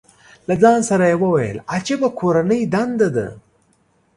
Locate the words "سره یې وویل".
0.89-1.57